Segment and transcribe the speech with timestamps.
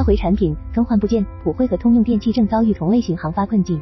[0.00, 3.78] 召回产品更换部件，普惠和通用电气正遭遇同类型航发困境。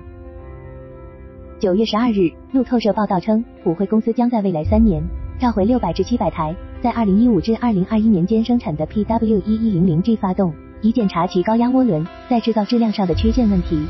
[1.61, 5.01] 九月十二日，路透社报道称，普惠公司将在未来三年
[5.39, 10.53] 召回六百至七百台在二零一五至二零二一年间生产的 PW 一一零零 G 发动，
[10.83, 13.81] 以检查其高压涡轮在制造质量上的缺陷问题。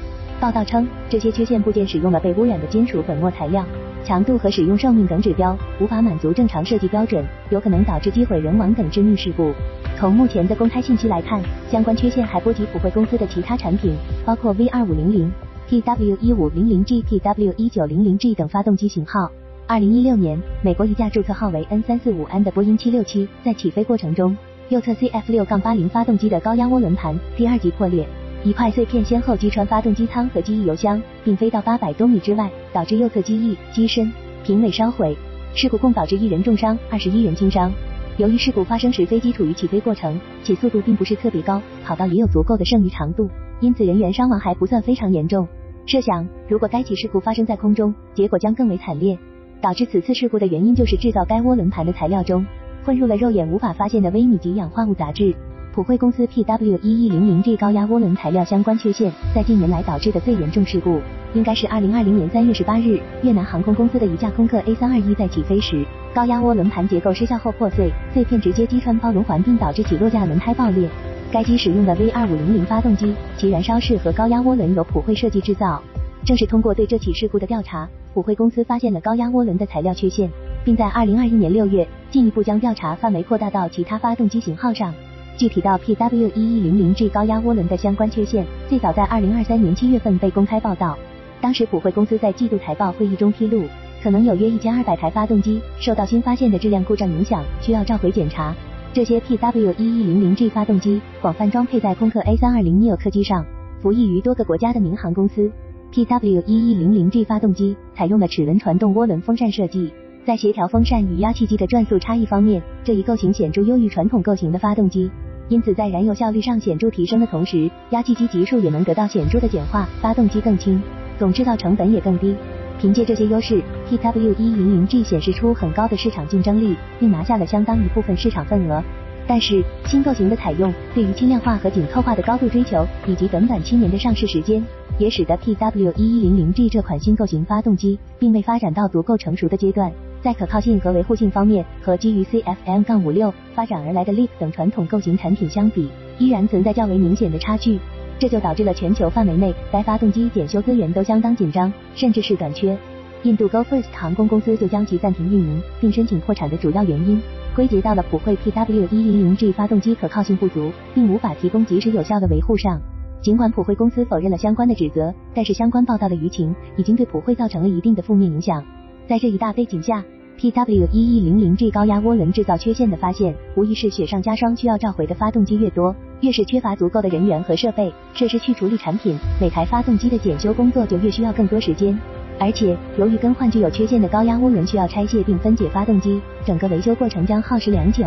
[0.40, 3.64] 报道称，这些缺陷部件使用了被污染的金属粉末材料。
[4.04, 9.52] 强度和使用寿命等指标无法满足正常设计标准，有可能导致机毁人亡等致命事故。
[9.96, 13.92] 从目前的公开信息来看，相关缺陷还波及普惠公司的其他产品，
[14.24, 15.30] 包括 V 二五零零、
[15.68, 19.28] PW 一五零零 G、PW 一九零零 G 等发动机型号。
[19.66, 24.34] 二零一六年，美国一架注册号为 N 三四五 N 的波音七六七在起飞过程中，
[24.68, 28.06] 右侧 CF 六杠八零发动机的高压涡轮盘第二级破裂。
[28.44, 34.10] 一块碎片先后击穿发动机舱和机翼油箱，并飞到八百多米之外，导致右侧机翼、机身、
[34.44, 35.16] 平尾烧毁。
[35.54, 37.72] 事故共导致一人重伤，二十一人轻伤。
[38.16, 43.28] 由于事故发生时飞机处于起飞过程，且速度并不是特别高，跑道也有足够的剩余长度，
[43.60, 45.46] 因此人员伤亡还不算非常严重。
[45.86, 49.18] 设想，如果该起事故发生在空中，结果将更为惨烈。
[49.60, 52.46] 导致此次事故的原因就是制造该涡轮盘的材料中
[52.84, 55.34] 混入了肉眼无法发现的微米级氧化物杂质。
[55.78, 61.00] 普惠公司 PW 一一零零 G 高压涡轮材料相关缺陷，在近年来导致的最严重事故，
[61.34, 70.90] 应该是二零二零年三月十八日，越南航空公司的一架空客 A 三二一在起飞时，高压涡轮盘结构失效后破碎，碎片直接击穿包容环，并导致起落架轮胎爆裂。
[71.30, 75.80] 该机使用的 V 二五零零发动机，其燃烧室和高压涡轮由普惠设计制造。
[76.24, 80.28] 正是通过对这起事故的调查，普惠公司发现了高压涡轮的材料缺陷，
[80.64, 84.92] 并在二零二一年六月进一步将调查范围扩大到其他发动机型号上。
[85.38, 90.98] 具体到 PW 一一零零 G 高压涡轮的相关缺陷，最早在二零二三年七月份被公开报道。
[91.40, 93.62] 当时普惠公司在季度财报会议中披露，
[94.02, 98.52] 可能有约一千二百台发动机受到新发现的质量故障影响，需要召回检查。
[98.92, 103.46] 这些 PW 一一零零 G 发动机广泛装配在空客 A 三二零 neo 客机上，
[103.80, 105.48] 服役于多个国家的民航公司。
[105.92, 109.92] PW 一一零零 G 发动机采用了齿轮传动涡轮风扇设计，
[110.26, 115.08] 在协调风扇与压气机的转速差异方面，这一构型显著优于传统构型的发动机。
[115.48, 120.80] 因此，在燃油效率上显著提升的同时，压气机级数也能得到显著的简化，发动机更轻，
[121.18, 122.34] 总制造成本也更低。
[122.78, 128.82] 凭借这些优势，PW100G 显示出很高的市场竞争力，并拿下了相当一部分市场份额。
[129.26, 134.62] 但是，新构型的采用对于轻量化和紧凑化的高度追求，以及短短七年的上市时间，
[134.98, 139.90] 也使得 PW1100G 这款新构型发动机并未发展到足够成熟的阶段。
[140.28, 147.78] 在可靠性和维护性方面，和基于 CFM 杠56发展而来的 LEAP 等传统构型产品相比，依然存在较为明显的差距。
[148.18, 152.76] 这就导致了全球范围内该发动机检修资源都相当紧张，甚至是短缺。
[153.22, 157.18] 印度 Go First 航空公司就将其暂停运营并申请破产的主要原因，
[157.56, 162.78] 归结到了普惠 PW100G 发动机可靠性不足，并无法提供及时有效的维护上。
[163.22, 168.62] 尽管普惠公司否认了相关的指责，但是相关报道的舆情已经对普惠造成了一定的负面影响。
[169.08, 170.04] 在这一大背景下
[170.38, 174.54] ，PW1100G 高压涡轮制造缺陷的发现，无疑是雪上加霜。
[174.56, 181.98] 需要召回的发动机越多，越是缺乏足够的人员和设备设施去处理产品，每台发动机的检修工作就越需要更多时间。
[182.40, 188.04] 而且，由于更换具有缺陷的高压涡轮需要拆卸并分解发动机，整个维修过程将耗时良久。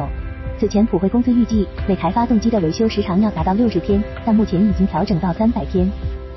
[0.58, 5.90] 此前，普惠公司预计每台发动机的维修时长要达到六十天，但目前已经调整到三百天。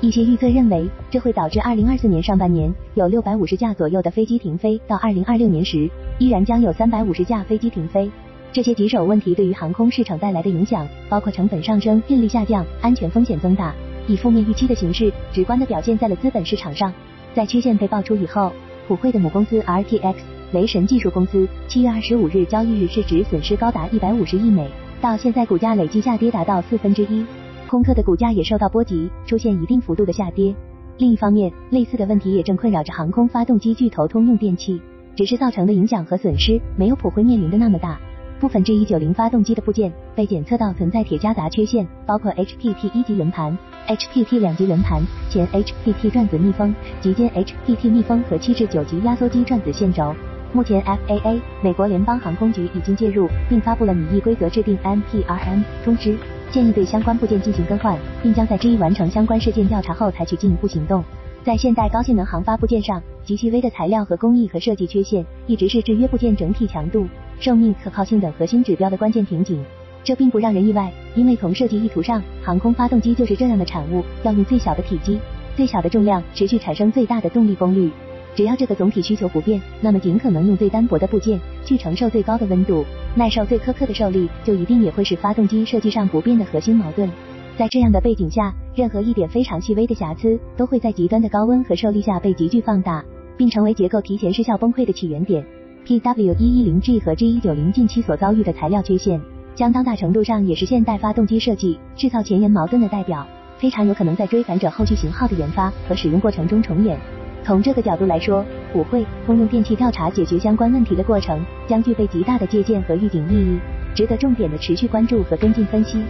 [0.05, 5.89] 一些预测认为，这会导致二零二四年上半年有六百五十架左右的飞机停飞，到二零二六年时，
[6.19, 8.07] 依然将有三百五十架飞机停飞。
[8.53, 13.73] 这些棘手问题对于航空市场带来的影响，包括成本上升、运力下降、安全风险增大，
[14.05, 16.93] 以负面预期的形式，直观的表现在了资本市场上。
[17.33, 18.51] 在缺陷被爆出以后，
[18.87, 20.13] 普惠的母公司 RTX
[20.51, 24.69] 雷神技术公司七月二十五日交易日市值损失高达一百五十亿美，
[25.01, 27.25] 到现在股价累计下跌达到四分之一。
[27.65, 30.55] 空客的股价也受到波及，出现一定幅度的下跌。
[30.97, 34.81] 另一方面，类似的问题也正困扰着航空发动机巨头通用电气，
[35.15, 37.99] 只是造成的影响和损失没有普惠面临的那么大。
[38.39, 50.13] 部分 G 一九零发动机的部件被检测到存在铁夹杂缺陷，包括 HPT 一级轮盘、HPT 两级轮盘、前 HPT 转子密封、级间 HPT 密封和七至九级压缩机转子线轴。
[50.53, 56.17] 目前 FAA 美国联邦航空局已经介入，并发布了拟议规则制定 NPRM 通知。
[56.51, 61.03] 建议对相关部件进行更换，并将在 G 完成相关事件调查后采取进一步行动。
[61.43, 67.05] 在现代高性能航发部件上，极细微的材料和工艺和设计缺陷一直是制约部件整体强度、
[67.39, 69.63] 寿命、可靠性等核心指标的关键瓶颈。
[70.03, 75.19] 这并不让人意外，因为从设计意图上，航空发动机就是这样的产物，要用最小的体积、
[75.55, 77.91] 最小的重量，持续产生最大的动力功率。
[78.35, 82.83] 只要这个总体需求不变，那么尽可能用最单薄的部件去承受最高的温度，
[83.17, 87.09] 耐受最苛刻的受力，就一定也会是发动机设计上不变的核心矛盾。
[87.57, 93.01] 在这样的背景下，任何一点非常细微的瑕疵都会在极端的高温和受力下被急剧放大，
[93.37, 95.45] 并成为结构提前失效崩溃的起源点。
[95.85, 99.21] PW110G 和 G190 近期所遭遇的材料缺陷，
[99.55, 103.25] 相当大程度上也是现代发动机设计制造前沿矛盾的代表，
[103.57, 106.99] 非常有可能在追赶者后续型号的研发和使用过程中重演。
[107.45, 108.43] 从这个角度来说，
[108.73, 113.59] 普惠、通用电气调查解决相关问题的过程将具备极大的借鉴和预警意义，
[113.93, 116.05] 值得重点的持续关注和跟进分析。